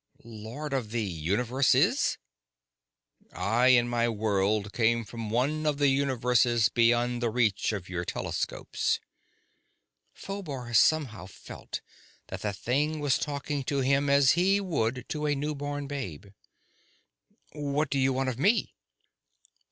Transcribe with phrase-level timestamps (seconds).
[0.23, 2.17] "Lord of the Universes?"
[3.33, 8.03] "I and my world come from one of the universes beyond the reach of your
[8.03, 8.99] telescopes."
[10.11, 11.81] Phobar somehow felt
[12.29, 16.25] that the thing was talking to him as he would to a new born babe.
[17.51, 18.73] "What do you want of me?"